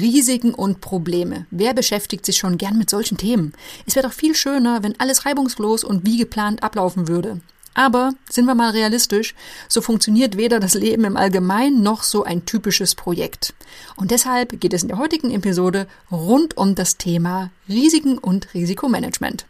[0.00, 1.46] Risiken und Probleme.
[1.50, 3.52] Wer beschäftigt sich schon gern mit solchen Themen?
[3.86, 7.40] Es wäre doch viel schöner, wenn alles reibungslos und wie geplant ablaufen würde.
[7.74, 9.34] Aber sind wir mal realistisch,
[9.68, 13.54] so funktioniert weder das Leben im Allgemeinen noch so ein typisches Projekt.
[13.96, 19.46] Und deshalb geht es in der heutigen Episode rund um das Thema Risiken und Risikomanagement.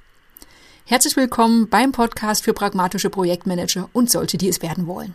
[0.84, 5.14] Herzlich willkommen beim Podcast für pragmatische Projektmanager und solche, die es werden wollen.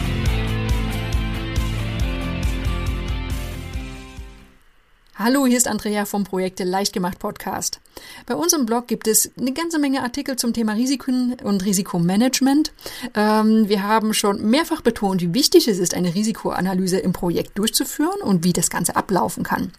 [5.23, 7.79] Hallo, hier ist Andrea vom Projekte Leichtgemacht Podcast.
[8.25, 12.73] Bei unserem Blog gibt es eine ganze Menge Artikel zum Thema Risiken und Risikomanagement.
[13.13, 18.19] Ähm, wir haben schon mehrfach betont, wie wichtig es ist, eine Risikoanalyse im Projekt durchzuführen
[18.23, 19.71] und wie das Ganze ablaufen kann.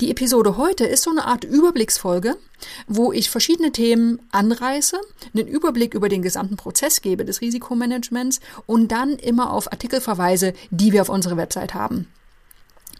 [0.00, 2.38] Die Episode heute ist so eine Art Überblicksfolge,
[2.86, 4.98] wo ich verschiedene Themen anreiße,
[5.34, 10.54] einen Überblick über den gesamten Prozess gebe des Risikomanagements und dann immer auf Artikel verweise,
[10.70, 12.06] die wir auf unserer Website haben.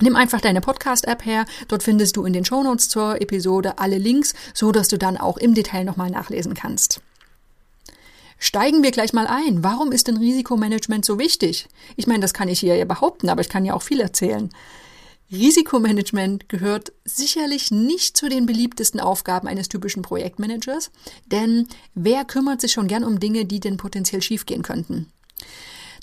[0.00, 1.44] Nimm einfach deine Podcast-App her.
[1.68, 5.38] Dort findest du in den Shownotes zur Episode alle Links, so dass du dann auch
[5.38, 7.00] im Detail nochmal nachlesen kannst.
[8.38, 9.62] Steigen wir gleich mal ein.
[9.62, 11.68] Warum ist denn Risikomanagement so wichtig?
[11.96, 14.50] Ich meine, das kann ich hier ja behaupten, aber ich kann ja auch viel erzählen.
[15.30, 20.90] Risikomanagement gehört sicherlich nicht zu den beliebtesten Aufgaben eines typischen Projektmanagers,
[21.26, 25.10] denn wer kümmert sich schon gern um Dinge, die denn potenziell schiefgehen könnten?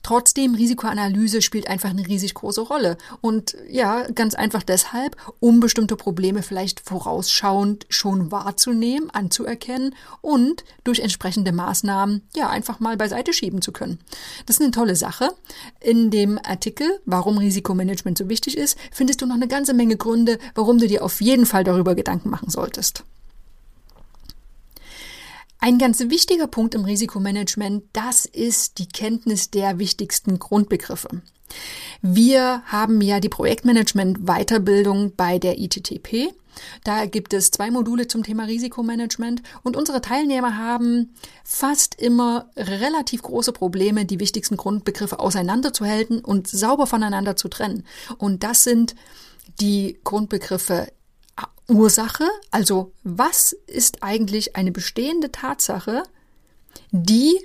[0.10, 2.98] Trotzdem, Risikoanalyse spielt einfach eine riesig große Rolle.
[3.22, 11.02] Und ja, ganz einfach deshalb, um bestimmte Probleme vielleicht vorausschauend schon wahrzunehmen, anzuerkennen und durch
[11.02, 14.00] entsprechende Maßnahmen ja einfach mal beiseite schieben zu können.
[14.48, 15.30] Das ist eine tolle Sache.
[15.80, 20.40] In dem Artikel, warum Risikomanagement so wichtig ist, findest du noch eine ganze Menge Gründe,
[20.56, 23.04] warum du dir auf jeden Fall darüber Gedanken machen solltest.
[25.62, 31.22] Ein ganz wichtiger Punkt im Risikomanagement, das ist die Kenntnis der wichtigsten Grundbegriffe.
[32.02, 36.32] Wir haben ja die Projektmanagement-Weiterbildung bei der ITTP.
[36.86, 43.22] Da gibt es zwei Module zum Thema Risikomanagement und unsere Teilnehmer haben fast immer relativ
[43.22, 47.84] große Probleme, die wichtigsten Grundbegriffe auseinanderzuhalten und sauber voneinander zu trennen.
[48.18, 48.96] Und das sind
[49.60, 50.88] die Grundbegriffe
[51.70, 56.04] Ursache, also was ist eigentlich eine bestehende Tatsache,
[56.92, 57.40] die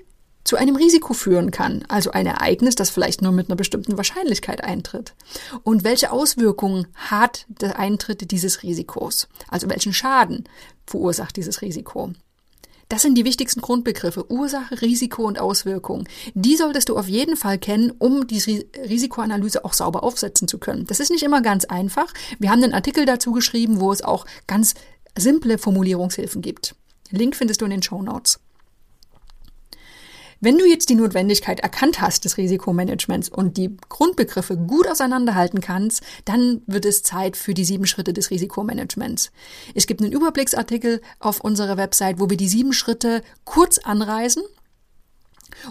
[0.44, 4.62] zu einem Risiko führen kann, also ein Ereignis, das vielleicht nur mit einer bestimmten Wahrscheinlichkeit
[4.62, 5.14] eintritt.
[5.62, 9.26] Und welche Auswirkungen hat der Eintritt dieses Risikos?
[9.48, 10.44] Also welchen Schaden
[10.86, 12.12] verursacht dieses Risiko?
[12.88, 14.30] Das sind die wichtigsten Grundbegriffe.
[14.30, 16.06] Ursache, Risiko und Auswirkung.
[16.34, 20.86] Die solltest du auf jeden Fall kennen, um die Risikoanalyse auch sauber aufsetzen zu können.
[20.86, 22.12] Das ist nicht immer ganz einfach.
[22.38, 24.74] Wir haben einen Artikel dazu geschrieben, wo es auch ganz
[25.16, 26.74] simple Formulierungshilfen gibt.
[27.10, 28.40] Link findest du in den Show Notes.
[30.44, 36.02] Wenn du jetzt die Notwendigkeit erkannt hast des Risikomanagements und die Grundbegriffe gut auseinanderhalten kannst,
[36.26, 39.32] dann wird es Zeit für die sieben Schritte des Risikomanagements.
[39.74, 44.42] Es gibt einen Überblicksartikel auf unserer Website, wo wir die sieben Schritte kurz anreisen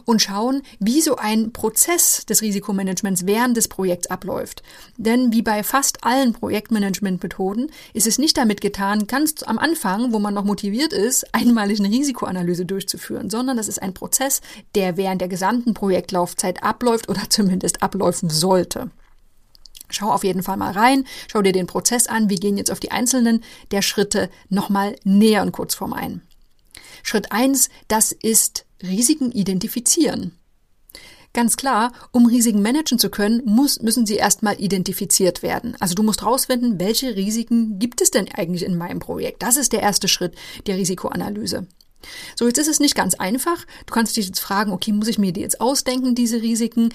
[0.06, 4.64] und schauen, wie so ein Prozess des Risikomanagements während des Projekts abläuft.
[4.98, 10.20] Denn wie bei fast allen Projektmanagementmethoden ist es nicht damit getan, ganz am Anfang, wo
[10.20, 14.42] man noch motiviert ist, einmalig eine Risikoanalyse durchzuführen, sondern das ist ein Prozess,
[14.76, 18.92] der während der gesamten Projektlaufzeit abläuft oder zumindest abläufen sollte.
[19.90, 22.30] Schau auf jeden Fall mal rein, schau dir den Prozess an.
[22.30, 26.22] Wir gehen jetzt auf die einzelnen der Schritte nochmal näher und kurzform ein.
[27.04, 30.34] Schritt eins, das ist Risiken identifizieren.
[31.34, 35.76] Ganz klar, um Risiken managen zu können, muss, müssen sie erstmal identifiziert werden.
[35.80, 39.42] Also du musst rausfinden, welche Risiken gibt es denn eigentlich in meinem Projekt.
[39.42, 40.36] Das ist der erste Schritt
[40.68, 41.66] der Risikoanalyse.
[42.36, 43.66] So, jetzt ist es nicht ganz einfach.
[43.88, 46.94] Du kannst dich jetzt fragen, okay, muss ich mir die jetzt ausdenken, diese Risiken?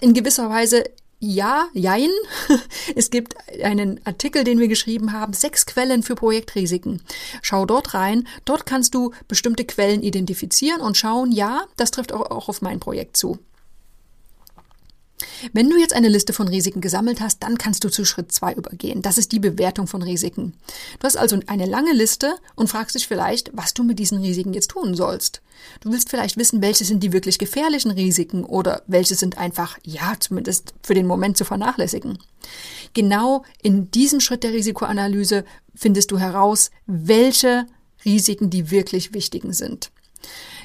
[0.00, 0.84] In gewisser Weise
[1.20, 2.08] ja, jein.
[2.96, 7.02] Es gibt einen Artikel, den wir geschrieben haben, sechs Quellen für Projektrisiken.
[7.42, 8.26] Schau dort rein.
[8.46, 13.16] Dort kannst du bestimmte Quellen identifizieren und schauen, ja, das trifft auch auf mein Projekt
[13.16, 13.38] zu.
[15.52, 18.52] Wenn du jetzt eine Liste von Risiken gesammelt hast, dann kannst du zu Schritt zwei
[18.52, 19.02] übergehen.
[19.02, 20.54] Das ist die Bewertung von Risiken.
[20.98, 24.54] Du hast also eine lange Liste und fragst dich vielleicht, was du mit diesen Risiken
[24.54, 25.42] jetzt tun sollst.
[25.80, 30.14] Du willst vielleicht wissen, welche sind die wirklich gefährlichen Risiken oder welche sind einfach, ja,
[30.18, 32.18] zumindest für den Moment zu vernachlässigen.
[32.94, 35.44] Genau in diesem Schritt der Risikoanalyse
[35.74, 37.66] findest du heraus, welche
[38.04, 39.90] Risiken die wirklich wichtigen sind.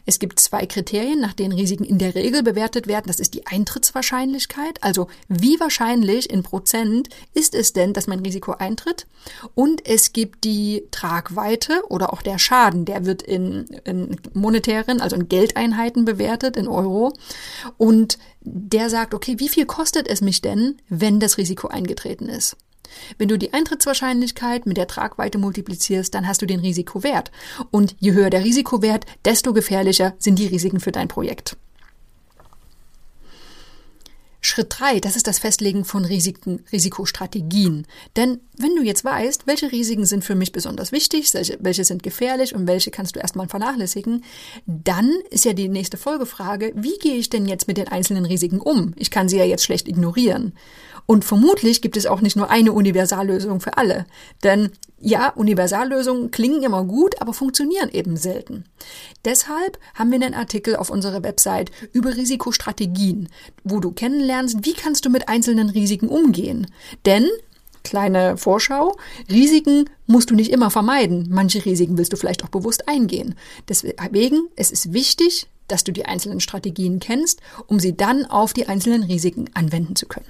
[0.05, 3.05] Es gibt zwei Kriterien, nach denen Risiken in der Regel bewertet werden.
[3.07, 8.51] Das ist die Eintrittswahrscheinlichkeit, also wie wahrscheinlich in Prozent ist es denn, dass mein Risiko
[8.51, 9.07] eintritt.
[9.55, 15.15] Und es gibt die Tragweite oder auch der Schaden, der wird in, in monetären, also
[15.15, 17.13] in Geldeinheiten bewertet, in Euro.
[17.77, 22.57] Und der sagt, okay, wie viel kostet es mich denn, wenn das Risiko eingetreten ist?
[23.17, 27.31] Wenn du die Eintrittswahrscheinlichkeit mit der Tragweite multiplizierst, dann hast du den Risikowert.
[27.71, 31.57] Und je höher der Risikowert, desto gefährlicher sind die Risiken für dein Projekt.
[34.45, 37.87] Schritt drei, das ist das Festlegen von Risiken, Risikostrategien.
[38.15, 42.03] Denn wenn du jetzt weißt, welche Risiken sind für mich besonders wichtig, welche, welche sind
[42.03, 44.23] gefährlich und welche kannst du erstmal vernachlässigen,
[44.67, 48.59] dann ist ja die nächste Folgefrage, wie gehe ich denn jetzt mit den einzelnen Risiken
[48.59, 48.93] um?
[48.97, 50.53] Ich kann sie ja jetzt schlecht ignorieren.
[51.07, 54.05] Und vermutlich gibt es auch nicht nur eine Universallösung für alle.
[54.43, 58.65] Denn ja, Universallösungen klingen immer gut, aber funktionieren eben selten.
[59.25, 63.29] Deshalb haben wir einen Artikel auf unserer Website über Risikostrategien,
[63.63, 66.67] wo du kennenlernst, wie kannst du mit einzelnen Risiken umgehen.
[67.05, 67.27] Denn
[67.83, 68.97] Kleine Vorschau.
[69.29, 71.27] Risiken musst du nicht immer vermeiden.
[71.29, 73.35] Manche Risiken willst du vielleicht auch bewusst eingehen.
[73.69, 78.67] Deswegen, es ist wichtig, dass du die einzelnen Strategien kennst, um sie dann auf die
[78.67, 80.25] einzelnen Risiken anwenden zu können.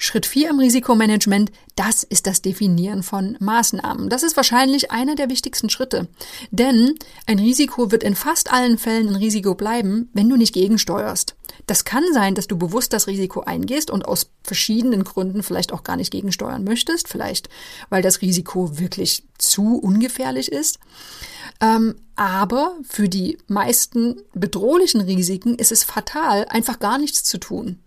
[0.00, 4.08] Schritt 4 im Risikomanagement, das ist das Definieren von Maßnahmen.
[4.08, 6.06] Das ist wahrscheinlich einer der wichtigsten Schritte.
[6.52, 6.94] Denn
[7.26, 11.34] ein Risiko wird in fast allen Fällen ein Risiko bleiben, wenn du nicht gegensteuerst.
[11.66, 15.82] Das kann sein, dass du bewusst das Risiko eingehst und aus verschiedenen Gründen vielleicht auch
[15.82, 17.48] gar nicht gegensteuern möchtest, vielleicht
[17.90, 20.78] weil das Risiko wirklich zu ungefährlich ist.
[21.60, 27.80] Ähm, aber für die meisten bedrohlichen Risiken ist es fatal, einfach gar nichts zu tun.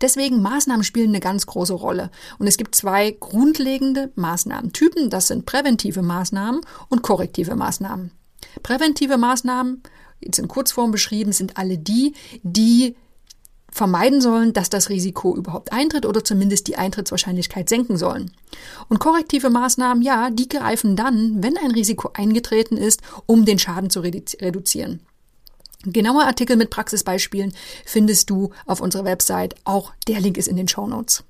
[0.00, 2.10] Deswegen Maßnahmen spielen eine ganz große Rolle.
[2.38, 5.10] Und es gibt zwei grundlegende Maßnahmentypen.
[5.10, 8.10] Das sind präventive Maßnahmen und korrektive Maßnahmen.
[8.62, 9.82] Präventive Maßnahmen,
[10.20, 12.96] jetzt in Kurzform beschrieben, sind alle die, die
[13.70, 18.30] vermeiden sollen, dass das Risiko überhaupt eintritt oder zumindest die Eintrittswahrscheinlichkeit senken sollen.
[18.88, 23.90] Und korrektive Maßnahmen, ja, die greifen dann, wenn ein Risiko eingetreten ist, um den Schaden
[23.90, 25.00] zu reduzieren.
[25.84, 27.54] Genaue Artikel mit Praxisbeispielen
[27.84, 29.54] findest du auf unserer Website.
[29.64, 31.22] Auch der Link ist in den Show Notes.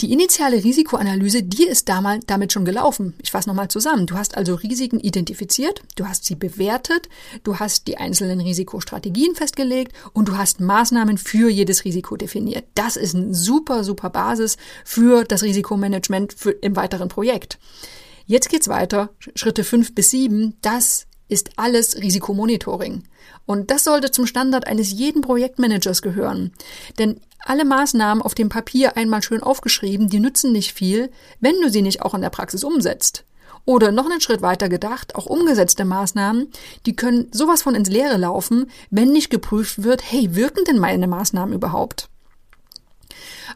[0.00, 3.14] Die initiale Risikoanalyse, die ist damals damit schon gelaufen.
[3.20, 4.06] Ich fasse nochmal zusammen.
[4.06, 7.08] Du hast also Risiken identifiziert, du hast sie bewertet,
[7.42, 12.64] du hast die einzelnen Risikostrategien festgelegt und du hast Maßnahmen für jedes Risiko definiert.
[12.76, 17.58] Das ist eine super, super Basis für das Risikomanagement für, im weiteren Projekt.
[18.24, 19.10] Jetzt geht's weiter.
[19.34, 20.54] Schritte fünf bis sieben.
[20.60, 23.04] Das ist alles Risikomonitoring.
[23.46, 26.52] Und das sollte zum Standard eines jeden Projektmanagers gehören.
[26.98, 31.10] Denn alle Maßnahmen auf dem Papier einmal schön aufgeschrieben, die nützen nicht viel,
[31.40, 33.24] wenn du sie nicht auch in der Praxis umsetzt.
[33.64, 36.48] Oder noch einen Schritt weiter gedacht, auch umgesetzte Maßnahmen,
[36.86, 41.06] die können sowas von ins Leere laufen, wenn nicht geprüft wird, hey, wirken denn meine
[41.06, 42.08] Maßnahmen überhaupt?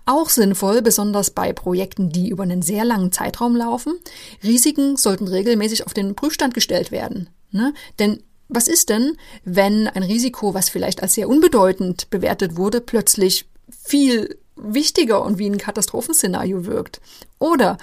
[0.05, 3.95] Auch sinnvoll, besonders bei Projekten, die über einen sehr langen Zeitraum laufen.
[4.43, 7.31] Risiken sollten regelmäßig auf den Prüfstand gestellt werden.
[7.53, 7.73] Ne?
[7.99, 13.47] Denn was ist denn, wenn ein Risiko, was vielleicht als sehr unbedeutend bewertet wurde, plötzlich
[13.71, 17.01] viel wichtiger und wie ein Katastrophenszenario wirkt.
[17.39, 17.79] Oder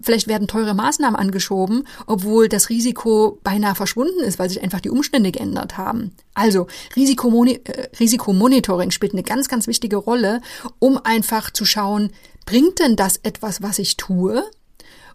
[0.00, 4.90] vielleicht werden teure Maßnahmen angeschoben, obwohl das Risiko beinahe verschwunden ist, weil sich einfach die
[4.90, 6.12] Umstände geändert haben.
[6.34, 10.40] Also Risikomoni äh, Risikomonitoring spielt eine ganz, ganz wichtige Rolle,
[10.78, 12.10] um einfach zu schauen,
[12.46, 14.44] bringt denn das etwas, was ich tue?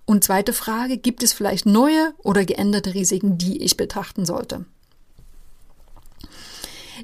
[0.08, 4.66] Und zweite Frage, gibt es vielleicht neue oder geänderte Risiken, die ich betrachten sollte?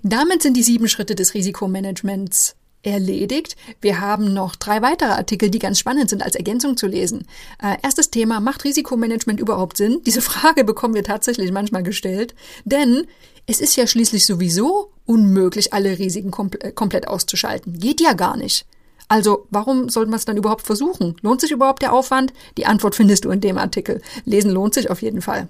[0.03, 3.57] Damit sind die sieben Schritte des Risikomanagements erledigt.
[3.81, 7.27] Wir haben noch drei weitere Artikel, die ganz spannend sind als Ergänzung zu lesen.
[7.61, 10.01] Äh, erstes Thema, macht Risikomanagement überhaupt Sinn?
[10.05, 12.33] Diese Frage bekommen wir tatsächlich manchmal gestellt,
[12.63, 13.05] denn
[13.45, 17.77] es ist ja schließlich sowieso unmöglich, alle Risiken kompl komplett auszuschalten.
[17.79, 18.65] Geht ja gar nicht.
[19.07, 21.15] Also warum sollte man es dann überhaupt versuchen?
[21.21, 22.33] Lohnt sich überhaupt der Aufwand?
[22.57, 24.01] Die Antwort findest du in dem Artikel.
[24.25, 25.47] Lesen lohnt sich auf jeden Fall.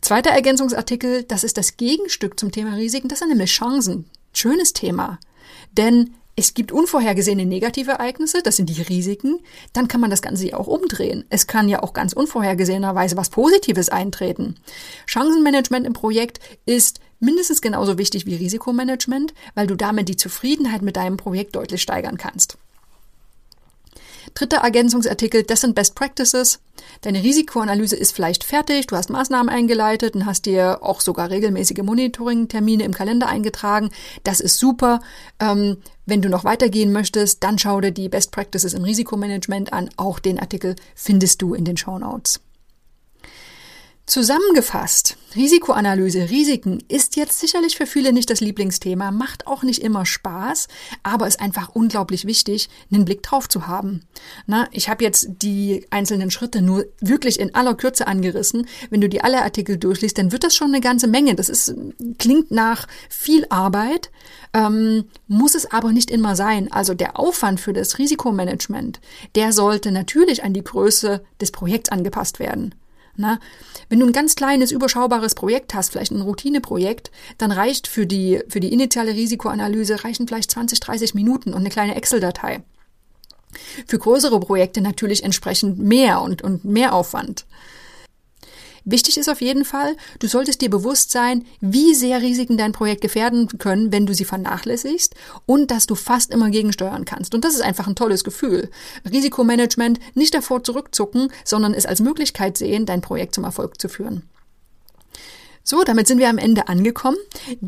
[0.00, 4.06] Zweiter Ergänzungsartikel, das ist das Gegenstück zum Thema Risiken, das sind nämlich Chancen.
[4.32, 5.20] Schönes Thema.
[5.72, 9.38] Denn es gibt unvorhergesehene negative Ereignisse, das sind die Risiken,
[9.72, 11.24] dann kann man das Ganze ja auch umdrehen.
[11.28, 14.56] Es kann ja auch ganz unvorhergesehenerweise was Positives eintreten.
[15.06, 20.96] Chancenmanagement im Projekt ist mindestens genauso wichtig wie Risikomanagement, weil du damit die Zufriedenheit mit
[20.96, 22.58] deinem Projekt deutlich steigern kannst.
[24.34, 26.60] Dritter Ergänzungsartikel, das sind Best Practices.
[27.02, 31.82] Deine Risikoanalyse ist vielleicht fertig, du hast Maßnahmen eingeleitet und hast dir auch sogar regelmäßige
[31.82, 33.90] Monitoring-Termine im Kalender eingetragen.
[34.24, 35.00] Das ist super.
[35.38, 39.90] Ähm, wenn du noch weitergehen möchtest, dann schau dir die Best Practices im Risikomanagement an.
[39.96, 42.40] Auch den Artikel findest du in den Show Notes.
[44.04, 50.04] Zusammengefasst, Risikoanalyse, Risiken ist jetzt sicherlich für viele nicht das Lieblingsthema, macht auch nicht immer
[50.04, 50.66] Spaß,
[51.04, 54.02] aber ist einfach unglaublich wichtig, einen Blick drauf zu haben.
[54.46, 58.66] Na, ich habe jetzt die einzelnen Schritte nur wirklich in aller Kürze angerissen.
[58.90, 61.36] Wenn du die alle Artikel durchliest, dann wird das schon eine ganze Menge.
[61.36, 61.72] Das ist,
[62.18, 64.10] klingt nach viel Arbeit,
[64.52, 66.70] ähm, muss es aber nicht immer sein.
[66.72, 69.00] Also der Aufwand für das Risikomanagement,
[69.36, 72.74] der sollte natürlich an die Größe des Projekts angepasst werden.
[73.16, 73.38] Na,
[73.88, 78.40] wenn du ein ganz kleines, überschaubares Projekt hast, vielleicht ein Routineprojekt, dann reicht für die,
[78.48, 82.62] für die initiale Risikoanalyse reichen vielleicht 20, 30 Minuten und eine kleine Excel-Datei.
[83.86, 87.44] Für größere Projekte natürlich entsprechend mehr und, und mehr Aufwand.
[88.84, 93.00] Wichtig ist auf jeden Fall, du solltest dir bewusst sein, wie sehr Risiken dein Projekt
[93.00, 95.14] gefährden können, wenn du sie vernachlässigst
[95.46, 97.34] und dass du fast immer gegensteuern kannst.
[97.34, 98.70] Und das ist einfach ein tolles Gefühl.
[99.10, 104.22] Risikomanagement nicht davor zurückzucken, sondern es als Möglichkeit sehen, dein Projekt zum Erfolg zu führen.
[105.64, 107.18] So, damit sind wir am Ende angekommen.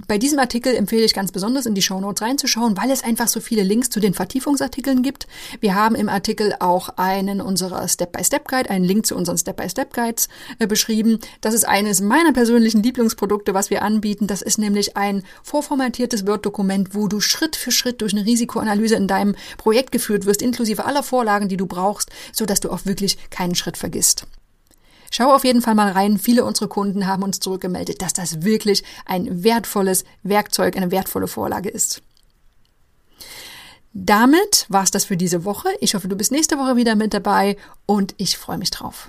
[0.08, 3.28] Bei diesem Artikel empfehle ich ganz besonders in die Show Notes reinzuschauen, weil es einfach
[3.28, 5.28] so viele Links zu den Vertiefungsartikeln gibt.
[5.60, 11.20] Wir haben im Artikel auch einen unserer Step-by-Step-Guide, einen Link zu unseren Step-by-Step-Guides äh, beschrieben.
[11.40, 14.26] Das ist eines meiner persönlichen Lieblingsprodukte, was wir anbieten.
[14.26, 19.06] Das ist nämlich ein vorformatiertes Word-Dokument, wo du Schritt für Schritt durch eine Risikoanalyse in
[19.06, 23.30] deinem Projekt geführt wirst, inklusive aller Vorlagen, die du brauchst, so dass du auch wirklich
[23.30, 24.26] keinen Schritt vergisst.
[25.16, 26.18] Schau auf jeden Fall mal rein.
[26.18, 31.68] Viele unserer Kunden haben uns zurückgemeldet, dass das wirklich ein wertvolles Werkzeug, eine wertvolle Vorlage
[31.68, 32.02] ist.
[33.92, 35.68] Damit war's das für diese Woche.
[35.78, 37.56] Ich hoffe, du bist nächste Woche wieder mit dabei
[37.86, 39.08] und ich freue mich drauf.